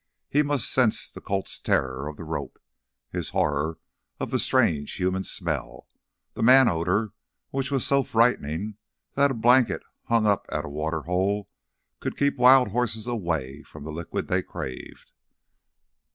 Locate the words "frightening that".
8.01-9.29